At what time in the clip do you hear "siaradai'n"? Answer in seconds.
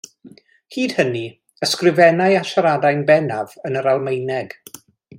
2.53-3.07